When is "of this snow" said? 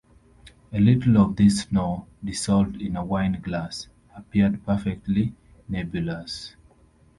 1.19-2.07